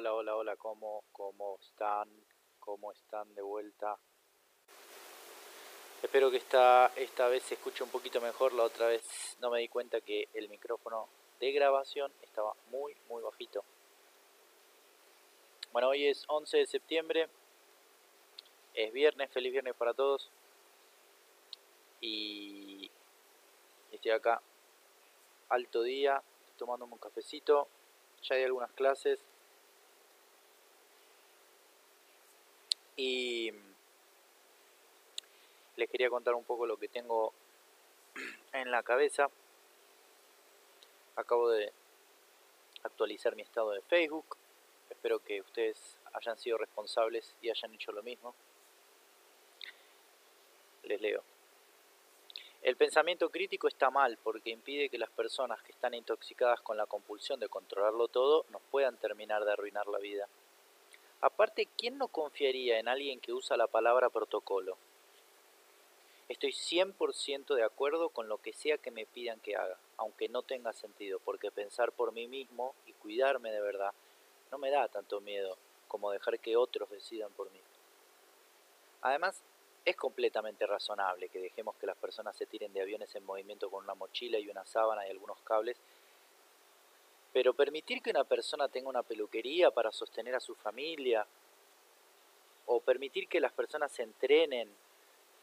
[0.00, 2.08] Hola, hola, hola, ¿cómo, cómo están?
[2.58, 3.98] ¿Cómo están de vuelta?
[6.02, 8.54] Espero que esta, esta vez se escuche un poquito mejor.
[8.54, 11.06] La otra vez no me di cuenta que el micrófono
[11.38, 13.62] de grabación estaba muy, muy bajito.
[15.70, 17.28] Bueno, hoy es 11 de septiembre.
[18.72, 20.30] Es viernes, feliz viernes para todos.
[22.00, 22.90] Y
[23.92, 24.40] estoy acá,
[25.50, 26.22] alto día,
[26.56, 27.68] tomándome un cafecito.
[28.22, 29.20] Ya hay algunas clases.
[33.02, 33.50] Y
[35.76, 37.32] les quería contar un poco lo que tengo
[38.52, 39.30] en la cabeza.
[41.16, 41.72] Acabo de
[42.82, 44.36] actualizar mi estado de Facebook.
[44.90, 48.34] Espero que ustedes hayan sido responsables y hayan hecho lo mismo.
[50.82, 51.22] Les leo.
[52.60, 56.84] El pensamiento crítico está mal porque impide que las personas que están intoxicadas con la
[56.84, 60.28] compulsión de controlarlo todo nos puedan terminar de arruinar la vida.
[61.22, 64.78] Aparte, ¿quién no confiaría en alguien que usa la palabra protocolo?
[66.30, 70.42] Estoy 100% de acuerdo con lo que sea que me pidan que haga, aunque no
[70.42, 73.92] tenga sentido, porque pensar por mí mismo y cuidarme de verdad
[74.50, 77.60] no me da tanto miedo como dejar que otros decidan por mí.
[79.02, 79.42] Además,
[79.84, 83.84] es completamente razonable que dejemos que las personas se tiren de aviones en movimiento con
[83.84, 85.76] una mochila y una sábana y algunos cables,
[87.32, 91.26] pero permitir que una persona tenga una peluquería para sostener a su familia,
[92.72, 94.70] o permitir que las personas se entrenen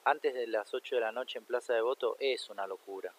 [0.05, 3.13] antes de las 8 de la noche en Plaza de Voto es una locura.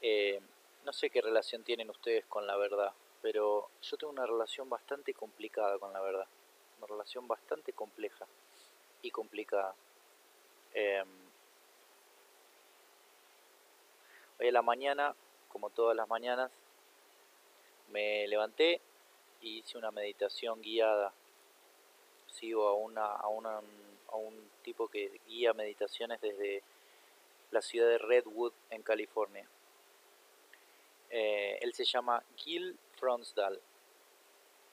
[0.00, 0.40] Eh,
[0.86, 5.12] no sé qué relación tienen ustedes con la verdad, pero yo tengo una relación bastante
[5.12, 6.26] complicada con la verdad.
[6.78, 8.26] Una relación bastante compleja
[9.02, 9.74] y complicada.
[10.72, 11.04] Eh,
[14.42, 15.14] hoy a la mañana,
[15.48, 16.50] como todas las mañanas,
[17.90, 18.80] me levanté
[19.40, 21.12] y hice una meditación guiada
[22.26, 23.60] sigo a, una, a, una,
[24.08, 26.62] a un tipo que guía meditaciones desde
[27.52, 29.46] la ciudad de Redwood, en California.
[31.10, 33.60] Eh, él se llama Gil Fronsdal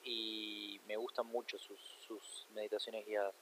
[0.02, 3.34] y me gustan mucho sus, sus meditaciones guiadas.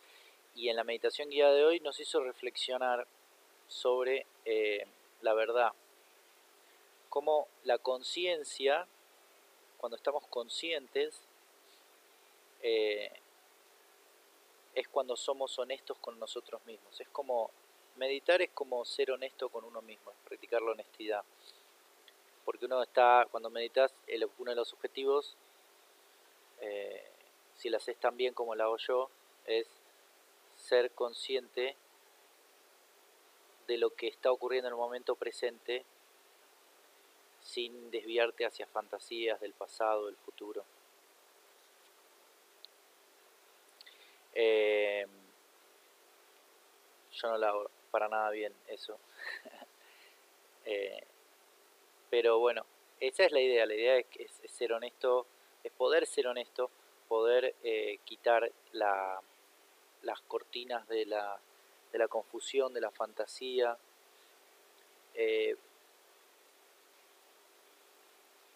[0.55, 3.07] Y en la meditación guiada de hoy nos hizo reflexionar
[3.67, 4.85] sobre eh,
[5.23, 5.73] la verdad,
[7.09, 8.87] cómo la conciencia,
[9.79, 11.21] cuando estamos conscientes,
[12.63, 13.11] eh,
[14.75, 17.01] es cuando somos honestos con nosotros mismos.
[17.01, 17.51] Es como,
[17.97, 21.23] meditar es como ser honesto con uno mismo, practicar la honestidad.
[22.45, 23.93] Porque uno está, cuando meditas,
[24.39, 25.37] uno de los objetivos,
[26.61, 27.05] eh,
[27.57, 29.11] si lo haces tan bien como lo hago yo,
[29.47, 29.67] es
[30.57, 31.77] ser consciente
[33.67, 35.85] de lo que está ocurriendo en el momento presente
[37.59, 40.65] sin desviarte hacia fantasías del pasado, del futuro.
[44.33, 45.05] Eh,
[47.11, 48.97] yo no lo hago para nada bien eso.
[50.67, 51.03] eh,
[52.09, 52.65] pero bueno,
[53.01, 53.67] esa es la idea.
[53.67, 54.07] La idea es,
[54.53, 55.27] ser honesto,
[55.65, 56.71] es poder ser honesto,
[57.09, 59.21] poder eh, quitar la,
[60.03, 61.41] las cortinas la,
[61.91, 63.77] de la confusión, de la fantasía.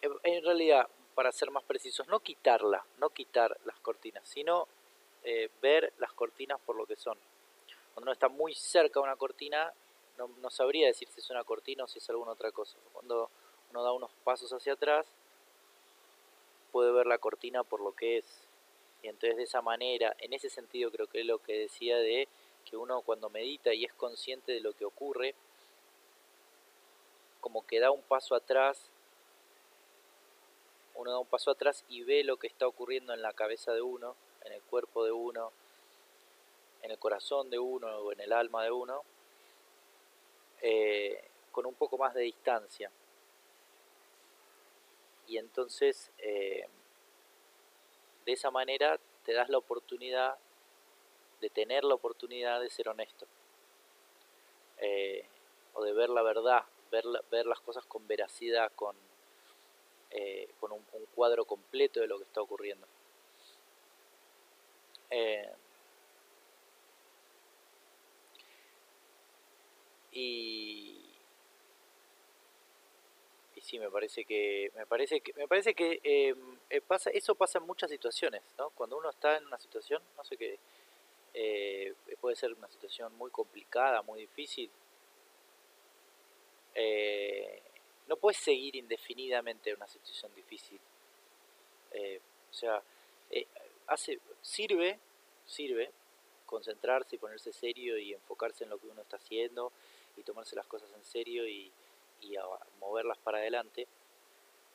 [0.03, 4.67] En realidad, para ser más precisos, no quitarla, no quitar las cortinas, sino
[5.23, 7.17] eh, ver las cortinas por lo que son.
[7.93, 9.71] Cuando uno está muy cerca de una cortina,
[10.17, 12.77] no, no, sabría decir si es una cortina o si es alguna otra cosa.
[12.91, 13.29] Cuando
[13.71, 15.05] uno da unos pasos hacia atrás,
[16.73, 18.25] puede ver la cortina por lo que es.
[19.03, 22.27] Y entonces de esa manera, en ese sentido creo que es lo que decía de
[22.65, 25.35] que uno cuando medita y es consciente de lo que ocurre,
[27.39, 28.89] como que da un paso atrás,
[30.95, 33.81] uno da un paso atrás y ve lo que está ocurriendo en la cabeza de
[33.81, 35.51] uno en el cuerpo de uno,
[36.81, 39.03] en el corazón de uno o en el alma de uno,
[40.61, 42.91] eh, con un poco más de distancia.
[45.27, 46.67] Y entonces, eh,
[48.25, 50.37] de esa manera, te das la oportunidad
[51.39, 53.25] de tener la oportunidad de ser honesto.
[54.77, 55.25] Eh,
[55.73, 58.95] o de ver la verdad, ver, ver las cosas con veracidad, con,
[60.59, 60.83] con un,
[61.15, 62.87] cuadro completo de lo que está ocurriendo.
[65.09, 65.49] Eh,
[70.11, 70.99] y,
[73.55, 77.59] y sí, me parece que me parece que me parece que eh, pasa eso pasa
[77.59, 78.71] en muchas situaciones, ¿no?
[78.71, 80.57] Cuando uno está en una situación, no sé qué,
[81.33, 84.69] eh, puede ser una situación muy complicada, muy difícil.
[86.75, 87.61] Eh,
[88.07, 90.79] no puedes seguir indefinidamente en una situación difícil.
[91.91, 92.19] Eh,
[92.49, 92.81] o sea,
[93.29, 93.47] eh,
[93.87, 94.99] hace, sirve,
[95.45, 95.91] sirve
[96.45, 99.71] concentrarse y ponerse serio y enfocarse en lo que uno está haciendo
[100.17, 101.71] y tomarse las cosas en serio y,
[102.79, 103.85] moverlas para adelante.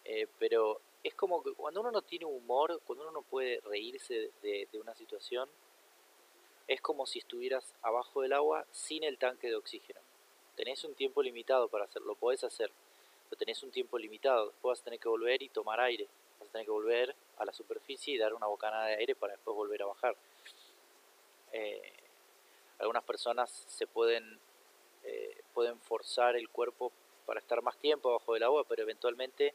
[0.05, 4.31] Eh, pero es como que cuando uno no tiene humor, cuando uno no puede reírse
[4.43, 5.49] de, de una situación,
[6.67, 10.01] es como si estuvieras abajo del agua sin el tanque de oxígeno.
[10.57, 12.71] Tenés un tiempo limitado para hacerlo, podés hacer,
[13.29, 14.47] pero tenés un tiempo limitado.
[14.47, 16.09] Después vas a tener que volver y tomar aire.
[16.39, 19.35] Vas a tener que volver a la superficie y dar una bocanada de aire para
[19.35, 20.17] después volver a bajar.
[21.53, 21.93] Eh,
[22.79, 24.39] algunas personas se pueden,
[25.05, 26.93] eh, pueden forzar el cuerpo
[27.27, 29.55] para estar más tiempo abajo del agua, pero eventualmente,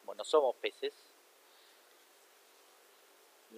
[0.00, 0.92] como no somos peces,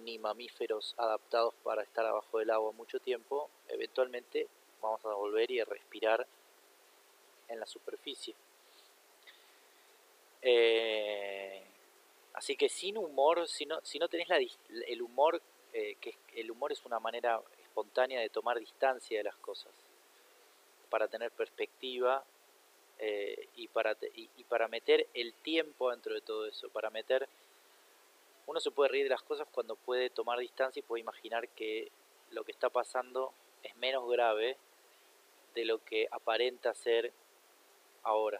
[0.03, 4.47] ni mamíferos adaptados para estar abajo del agua mucho tiempo, eventualmente
[4.81, 6.27] vamos a volver y a respirar
[7.47, 8.35] en la superficie.
[10.47, 11.59] Eh,
[12.35, 15.41] así que sin humor, si no, si no tenés la, el humor,
[15.73, 19.73] eh, que el humor es una manera espontánea de tomar distancia de las cosas,
[20.91, 22.23] para tener perspectiva
[22.99, 27.27] eh, y, para, y, para meter el tiempo dentro de todo eso, para meter...
[28.47, 31.91] Uno se puede reír de las cosas cuando puede tomar distancia y puede imaginar que
[32.29, 33.33] lo que está pasando
[33.63, 34.55] es menos grave
[35.55, 37.11] de lo que aparenta ser
[38.03, 38.39] ahora.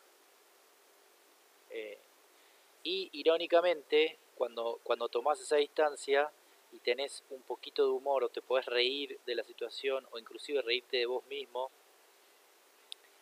[1.78, 1.98] Eh,
[2.84, 6.32] y irónicamente, cuando, cuando tomás esa distancia
[6.72, 10.62] y tenés un poquito de humor o te podés reír de la situación o inclusive
[10.62, 11.70] reírte de vos mismo,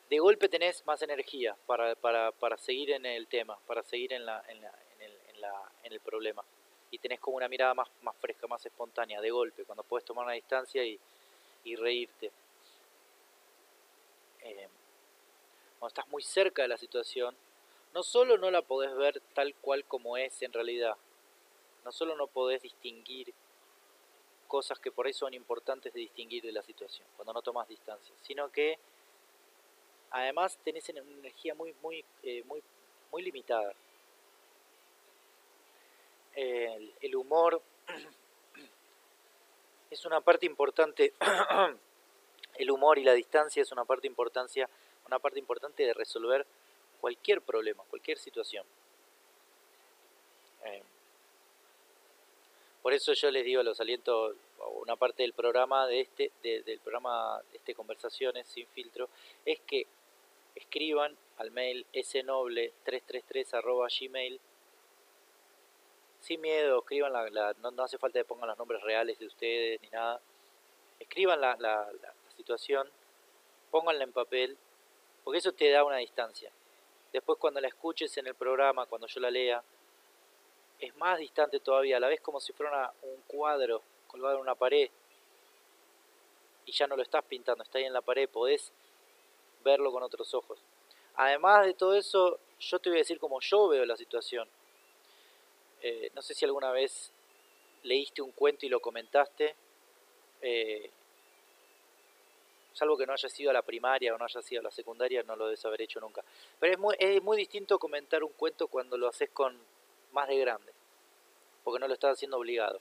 [0.08, 4.24] de golpe tenés más energía para, para, para seguir en el tema, para seguir en,
[4.24, 6.44] la, en, la, en, el, en, la, en el problema.
[6.92, 10.26] Y tenés como una mirada más, más fresca, más espontánea, de golpe, cuando puedes tomar
[10.26, 11.00] una distancia y,
[11.64, 12.32] y reírte.
[14.44, 14.68] Eh,
[15.80, 17.36] cuando estás muy cerca de la situación,
[17.94, 20.96] no solo no la podés ver tal cual como es en realidad,
[21.86, 23.34] no solo no podés distinguir
[24.48, 28.14] cosas que por ahí son importantes de distinguir de la situación, cuando no tomas distancia,
[28.22, 28.78] sino que
[30.12, 32.62] además tenés una energía muy, muy, eh, muy,
[33.12, 33.74] muy limitada.
[36.36, 37.62] El, el humor
[39.90, 41.14] es una parte importante,
[42.56, 44.70] el humor y la distancia es una parte importancia
[45.08, 46.46] una parte importante de resolver
[47.04, 48.66] cualquier problema, cualquier situación.
[50.64, 50.82] Eh,
[52.82, 54.34] por eso yo les digo, los aliento,
[54.82, 59.10] una parte del programa de este, del programa de este Conversaciones sin filtro,
[59.44, 59.86] es que
[60.56, 64.40] escriban al mail snoble333 arroba gmail
[66.22, 69.90] sin miedo, escriban la, no, hace falta que pongan los nombres reales de ustedes ni
[69.90, 70.22] nada.
[71.02, 71.86] Escriban la, la
[72.38, 72.90] situación,
[73.72, 74.58] pónganla en papel
[75.26, 76.50] porque eso te da una distancia.
[77.14, 79.64] Después cuando la escuches en el programa, cuando yo la lea,
[80.80, 84.90] es más distante todavía, la vez como si fuera un cuadro colgado en una pared
[86.66, 88.72] y ya no lo estás pintando, está ahí en la pared, podés
[89.64, 90.60] verlo con otros ojos.
[91.16, 94.50] Además de todo eso, yo te voy a decir cómo yo veo la situación.
[95.82, 97.12] Eh, no sé si alguna vez
[97.84, 99.56] leíste un cuento y lo comentaste.
[100.42, 100.90] Eh,
[102.74, 105.24] salvo que no haya sido a la primaria o no haya sido a la secundaria,
[105.24, 106.24] no lo debes haber hecho nunca.
[106.60, 109.58] Pero es muy, es muy distinto comentar un cuento cuando lo haces con
[110.12, 110.72] más de grande,
[111.64, 112.80] porque no lo estás haciendo obligado.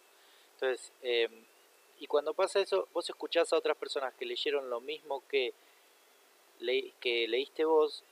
[0.55, 1.29] Entonces, eh,
[2.01, 5.53] y cuando pasa eso, vos escuchás a otras personas que leyeron lo mismo que,
[7.01, 8.03] que leíste vos,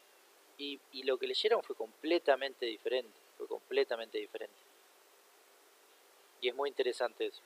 [0.59, 4.55] y, y lo que leyeron fue completamente diferente, fue completamente diferente.
[6.43, 7.41] Y es muy interesante eso.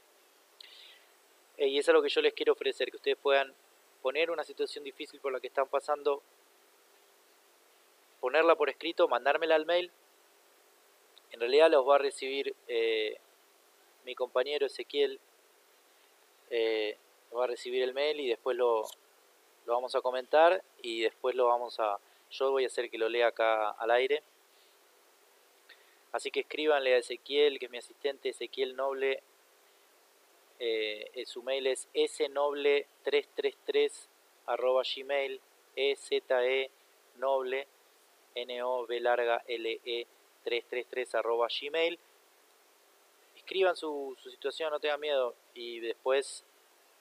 [1.56, 3.54] Eh, y eso es lo que yo les quiero ofrecer, que ustedes puedan
[4.04, 6.22] poner una situación difícil por la que están pasando,
[8.20, 9.90] ponerla por escrito, mandármela al mail.
[11.32, 13.16] En realidad los va a recibir eh,
[14.04, 15.18] mi compañero Ezequiel,
[16.50, 16.98] eh,
[17.34, 18.82] va a recibir el mail y después lo,
[19.64, 21.98] lo vamos a comentar y después lo vamos a...
[22.30, 24.22] Yo voy a hacer que lo lea acá al aire.
[26.12, 29.22] Así que escríbanle a Ezequiel, que es mi asistente, Ezequiel Noble,
[30.58, 34.08] eh, eh, su mail es snoble333
[34.46, 35.40] arroba gmail,
[35.74, 36.70] e z e
[37.16, 37.66] noble,
[38.34, 40.06] n o b larga l e
[40.44, 41.98] 333 arroba gmail.
[43.36, 46.44] Escriban su, situación, no tengan miedo y después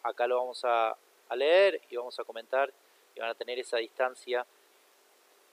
[0.02, 0.98] acá lo vamos a,
[1.30, 2.74] a leer y vamos a comentar
[3.16, 4.46] y van a tener esa distancia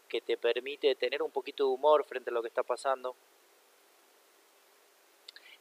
[0.08, 3.14] que te permite tener un poquito de humor frente a lo que está pasando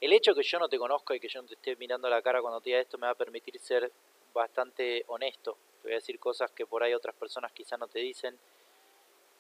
[0.02, 2.22] el hecho que yo no te conozca y que yo no te esté mirando la
[2.22, 3.92] cara cuando te diga esto me va a permitir ser
[4.34, 5.58] bastante honesto.
[5.82, 8.38] Te voy a decir cosas que por ahí otras personas quizás no te dicen.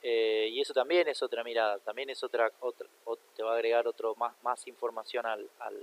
[0.01, 2.88] Eh, y eso también es otra mirada, también es otra, otra,
[3.36, 5.75] te va a agregar otro más, más información al, al,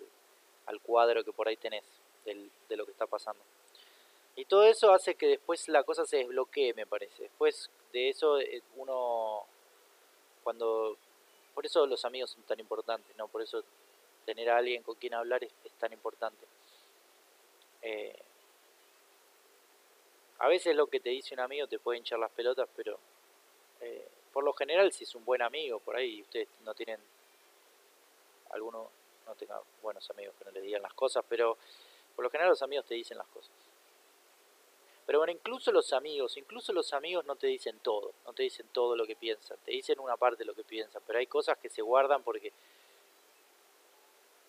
[0.67, 1.85] al cuadro que por ahí tenés
[2.25, 3.43] del, de lo que está pasando.
[4.35, 7.25] Y todo eso hace que después la cosa se desbloquee, me parece.
[7.25, 9.45] Después de eso eh, uno,
[10.43, 10.97] cuando,
[11.55, 13.29] por eso los amigos son tan importantes, ¿no?
[13.29, 13.65] Por eso
[14.27, 16.45] tener a alguien con quien hablar es, tan importante.
[17.81, 18.15] Eh,
[20.39, 22.99] a veces lo que te dice un amigo te puede hinchar las pelotas, pero
[23.81, 27.01] eh, por lo general, si es un buen amigo, por ahí ustedes no tienen,
[28.51, 28.91] alguno
[29.27, 31.57] no tenga buenos amigos que no le digan las cosas, pero
[32.15, 33.53] por lo general los amigos te dicen las cosas.
[35.07, 38.67] Pero bueno, incluso los amigos, incluso los amigos no te dicen todo, no te dicen
[38.73, 41.57] todo lo que piensan, te dicen una parte de lo que piensan, pero hay cosas
[41.59, 42.53] que se guardan porque,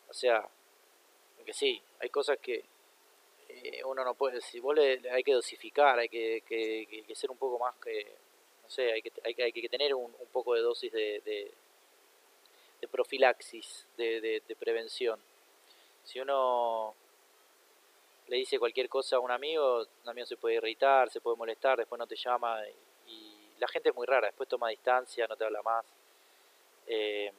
[0.10, 0.48] o sea,
[1.46, 2.64] que sí, hay cosas que
[3.48, 7.32] eh, uno no puede, si vos le, hay que dosificar, hay que, que, que ser
[7.32, 8.06] un poco más que
[8.68, 11.22] no sé, hay que, hay que, hay que tener un, un poco de dosis de,
[11.24, 15.20] de, profilaxis, de, de, prevención.
[16.04, 16.94] Si uno
[18.28, 21.78] le dice cualquier cosa a un amigo, un amigo se puede irritar, se puede molestar,
[21.78, 22.62] después no te llama
[23.08, 23.24] y,
[23.60, 25.84] la gente es muy rara, después toma distancia, no te habla más.
[26.86, 27.32] Eh,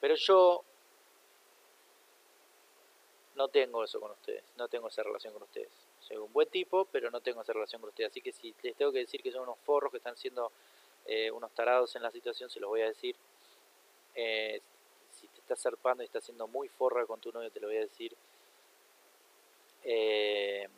[0.00, 0.64] pero yo
[3.36, 5.70] no tengo eso con ustedes, no tengo esa relación con ustedes
[6.06, 8.10] soy un buen tipo, pero no tengo esa relación con ustedes.
[8.10, 10.52] Así que si les tengo que decir que son unos forros que están siendo
[11.06, 13.16] eh, unos tarados en la situación, se los voy a decir.
[14.14, 14.60] Eh,
[15.12, 17.78] si te estás zarpando y estás siendo muy forra con tu novio, te lo voy
[17.78, 18.14] a decir.
[19.84, 20.68] Eh,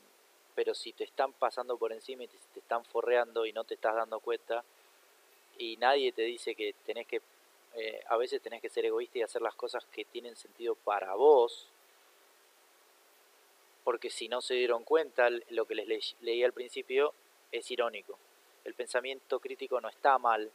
[0.54, 3.74] pero si te están pasando por encima y te, te, están forreando y no te
[3.74, 4.64] estás dando cuenta,
[5.58, 7.20] y nadie te dice que tenés que,
[8.08, 11.68] a veces tenés que ser egoísta y hacer las cosas que tienen sentido para vos,
[13.88, 17.14] porque si no se dieron cuenta, lo que les leí al principio
[17.50, 18.18] es irónico.
[18.64, 20.50] El pensamiento crítico no está mal.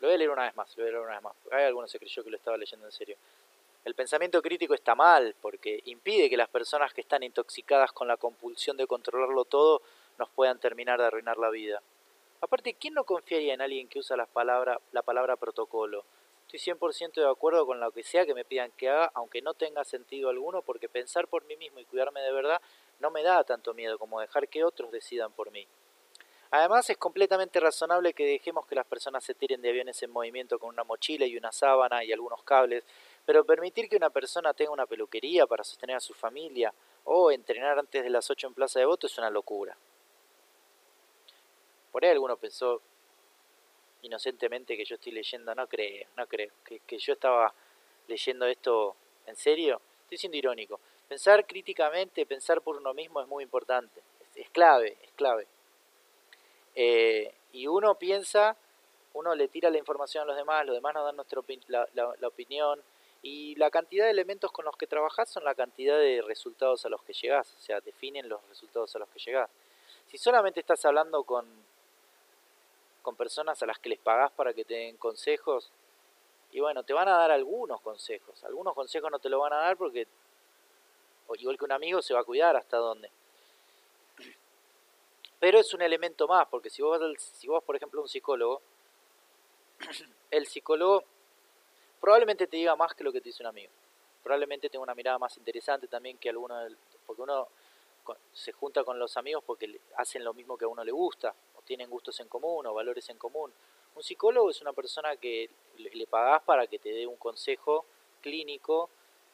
[0.00, 1.36] Lo voy a leer una vez más, lo voy a leer una vez más.
[1.52, 3.16] Hay algunos se creyó que lo estaba leyendo en serio.
[3.84, 8.16] El pensamiento crítico está mal porque impide que las personas que están intoxicadas con la
[8.16, 9.82] compulsión de controlarlo todo
[10.18, 11.80] nos puedan terminar de arruinar la vida.
[12.40, 16.04] Aparte, ¿quién no confiaría en alguien que usa la palabra, la palabra protocolo?
[16.46, 19.54] Estoy 100% de acuerdo con lo que sea que me pidan que haga, aunque no
[19.54, 22.60] tenga sentido alguno, porque pensar por mí mismo y cuidarme de verdad
[23.00, 25.66] no me da tanto miedo como dejar que otros decidan por mí.
[26.52, 30.60] Además, es completamente razonable que dejemos que las personas se tiren de aviones en movimiento
[30.60, 32.84] con una mochila y una sábana y algunos cables,
[33.24, 36.72] pero permitir que una persona tenga una peluquería para sostener a su familia
[37.04, 39.76] o entrenar antes de las 8 en Plaza de Voto es una locura.
[41.90, 42.80] Por ahí alguno pensó,
[44.06, 47.52] inocentemente que yo estoy leyendo, no creo, no creo, que, yo estaba
[48.08, 48.96] leyendo esto
[49.26, 50.80] en serio, estoy siendo irónico.
[51.08, 54.00] Pensar críticamente, pensar por uno mismo es muy importante,
[54.34, 55.46] es, clave, es clave.
[56.74, 58.56] Eh, y uno piensa,
[59.14, 62.28] uno le tira la información a los demás, los demás nos dan nuestra la, la,
[62.28, 62.82] opinión,
[63.22, 66.88] y la cantidad de elementos con los que trabajas son la cantidad de resultados a
[66.88, 69.50] los que llegás, o sea, definen los resultados a los que llegás.
[70.06, 71.46] Si solamente estás hablando con
[73.06, 75.70] con personas a las que les pagás para que te den consejos.
[76.50, 78.42] Y bueno, te van a dar algunos consejos.
[78.42, 80.08] Algunos consejos no te lo van a dar porque,
[81.38, 83.08] igual que un amigo, se va a cuidar hasta dónde.
[85.38, 88.60] Pero es un elemento más, porque si vos, si vos por ejemplo, un psicólogo,
[90.32, 91.04] el psicólogo
[92.00, 93.70] probablemente te diga más que lo que te dice un amigo.
[94.24, 96.58] Probablemente tenga una mirada más interesante también que alguno,
[97.06, 97.46] porque uno
[98.32, 101.32] se junta con los amigos porque hacen lo mismo que a uno le gusta
[101.66, 103.52] tienen gustos en común o valores en común.
[103.94, 107.84] Un psicólogo es una persona que le, pagás para que te dé un consejo
[108.22, 108.88] clínico,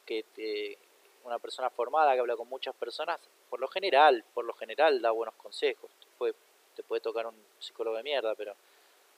[0.05, 0.77] que te,
[1.23, 5.11] una persona formada que habla con muchas personas, por lo general, por lo general da
[5.11, 5.89] buenos consejos.
[5.99, 6.33] Te puede,
[6.75, 8.55] te puede tocar un psicólogo de mierda, pero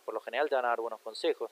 [0.03, 1.49] por lo general te van a dar buenos consejos.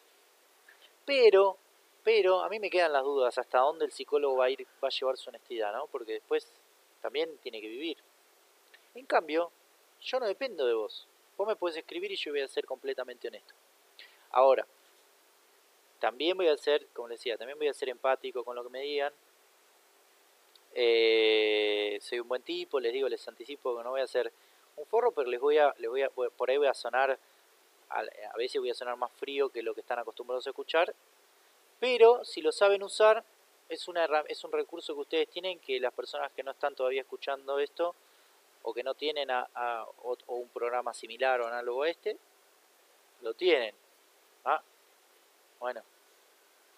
[1.06, 1.58] Pero,
[2.04, 4.88] pero a mí me quedan las dudas hasta dónde el psicólogo va a ir, va
[4.88, 5.88] a llevar su honestidad, ¿no?
[5.88, 6.48] Porque después
[7.02, 7.98] también tiene que vivir.
[8.96, 9.52] En cambio,
[10.02, 11.08] yo no dependo de vos.
[11.38, 13.54] Vos me puedes escribir y yo voy a ser completamente honesto.
[14.32, 14.66] Ahora,
[16.00, 18.70] también voy a ser, como les decía, también voy a ser empático con lo que
[18.70, 19.14] me digan.
[20.76, 24.32] Eh, soy un buen tipo, les digo, les anticipo que no voy a ser
[24.76, 27.18] un forro, pero les voy a, les voy a, por ahí voy a sonar,
[27.90, 30.96] a veces voy a sonar más frío que lo que están acostumbrados a escuchar,
[31.80, 33.24] pero si lo saben usar,
[33.70, 37.02] es, una, es un recurso que ustedes tienen que las personas que no están todavía
[37.02, 37.96] escuchando esto
[38.64, 39.86] o que no tienen a,
[40.28, 42.18] un programa similar o análogo a este,
[43.22, 43.74] lo tienen.
[44.46, 44.62] Ah,
[45.60, 45.82] bueno,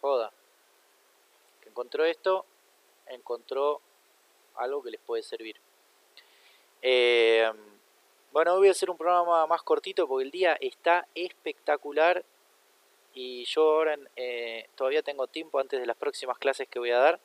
[0.01, 0.32] joda.
[1.62, 2.46] Que encontró esto,
[3.08, 3.82] encontró
[4.56, 5.56] algo que les puede servir.
[6.82, 7.51] Eh,
[8.36, 12.22] Bueno, voy a hacer un programa más cortito porque el día está espectacular
[13.13, 17.00] y yo ahora eh, todavía tengo tiempo antes de las próximas clases que voy a
[17.00, 17.20] dar.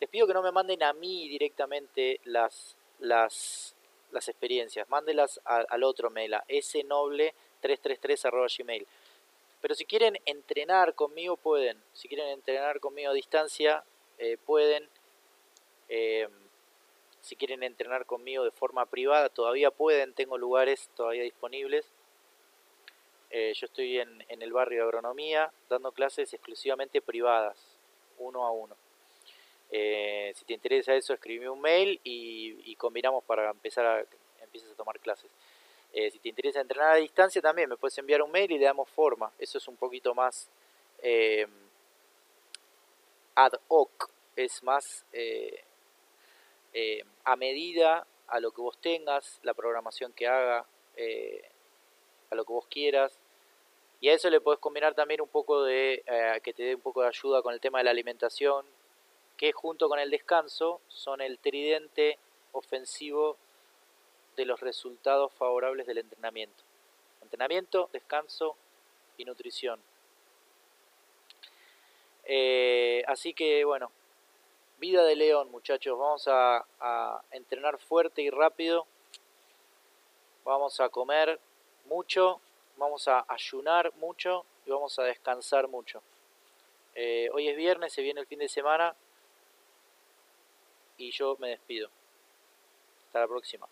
[0.00, 3.76] Les pido que no me manden a mí directamente las, las,
[4.12, 8.86] las experiencias, mándelas al otro mail, a snoble333 gmail.
[9.64, 11.82] Pero si quieren entrenar conmigo, pueden.
[11.94, 13.82] Si quieren entrenar conmigo a distancia,
[14.18, 14.86] eh, pueden.
[15.88, 16.28] Eh,
[17.22, 20.12] si quieren entrenar conmigo de forma privada, todavía pueden.
[20.12, 21.86] Tengo lugares todavía disponibles.
[23.36, 27.58] Eh, yo estoy en, el barrio de agronomía dando clases exclusivamente privadas,
[28.18, 28.76] uno a uno.
[29.70, 34.04] si te interesa eso, escribime un mail y, combinamos para empezar a,
[34.40, 35.32] empieces a tomar clases.
[35.92, 38.66] Eh, si te interesa entrenar a distancia también me puedes enviar un mail y le
[38.66, 39.32] damos forma.
[39.36, 40.48] Eso es un poquito más
[41.02, 41.44] eh,
[43.34, 45.64] ad hoc, es más eh,
[47.24, 50.66] a medida a lo que vos tengas, la programación que haga,
[52.30, 53.18] a lo que vos quieras.
[54.00, 56.02] Y a eso le podés combinar también un poco de,
[56.42, 58.66] que te dé un poco de ayuda con el tema de la alimentación,
[59.36, 62.18] que junto con el descanso son el tridente
[62.52, 63.36] ofensivo
[64.36, 66.62] de los resultados favorables del entrenamiento.
[67.22, 68.56] Entrenamiento, descanso
[69.16, 69.80] y nutrición.
[72.26, 73.90] Eh, así que bueno,
[74.78, 78.86] vida de león muchachos, vamos a entrenar fuerte y rápido,
[80.44, 81.40] vamos a comer
[81.86, 82.40] mucho,
[82.76, 86.02] vamos a ayunar mucho y vamos a descansar mucho.
[86.94, 88.94] Eh, hoy es viernes, se viene el fin de semana
[90.96, 91.90] y yo me despido.
[93.06, 93.68] Hasta la próxima.